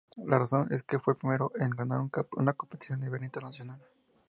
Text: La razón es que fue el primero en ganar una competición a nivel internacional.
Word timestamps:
La 0.25 0.39
razón 0.39 0.67
es 0.71 0.81
que 0.81 0.97
fue 0.97 1.13
el 1.13 1.19
primero 1.19 1.51
en 1.59 1.69
ganar 1.69 1.99
una 2.35 2.53
competición 2.53 2.99
a 2.99 3.03
nivel 3.05 3.23
internacional. 3.23 3.79